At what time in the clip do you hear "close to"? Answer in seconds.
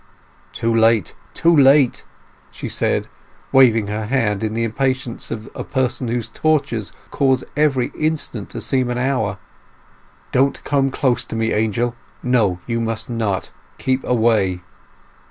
10.89-11.35